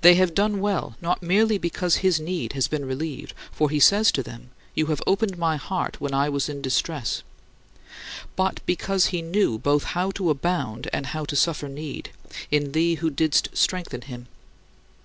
They 0.00 0.16
have 0.16 0.34
done 0.34 0.60
well, 0.60 0.96
not 1.00 1.22
merely 1.22 1.58
because 1.58 1.98
his 1.98 2.18
need 2.18 2.54
had 2.54 2.68
been 2.70 2.84
relieved 2.84 3.34
for 3.52 3.70
he 3.70 3.78
says 3.78 4.10
to 4.10 4.20
them, 4.24 4.50
"You 4.74 4.86
have 4.86 5.00
opened 5.06 5.38
my 5.38 5.54
heart 5.58 6.00
when 6.00 6.12
I 6.12 6.28
was 6.28 6.48
in 6.48 6.60
distress" 6.60 7.22
but 8.34 8.58
because 8.66 9.06
he 9.06 9.22
knew 9.22 9.56
both 9.58 9.84
how 9.84 10.10
to 10.10 10.28
abound 10.30 10.90
and 10.92 11.06
how 11.06 11.24
to 11.26 11.36
suffer 11.36 11.68
need, 11.68 12.10
in 12.50 12.72
thee 12.72 12.96
who 12.96 13.10
didst 13.10 13.50
strengthen 13.56 14.00
him. 14.00 14.26